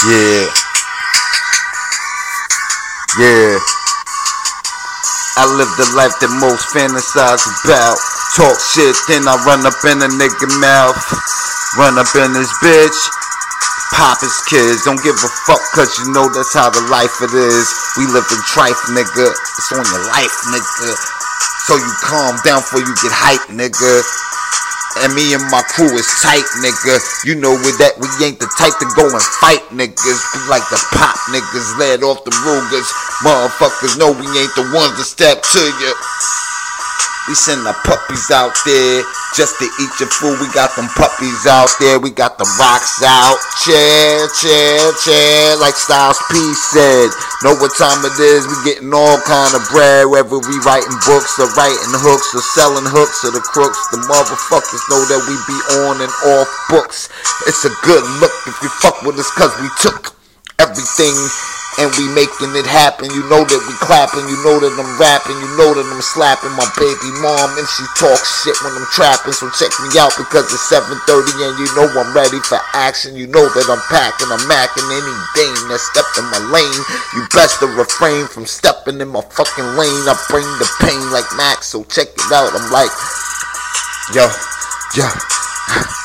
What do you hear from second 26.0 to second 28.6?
tight, nigga. You know with that we ain't the